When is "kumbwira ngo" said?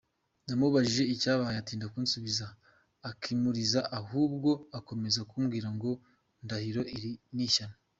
5.29-5.89